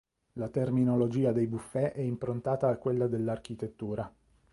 [0.33, 4.11] La terminologia dei "buffet" è improntata a quella dell'architettura.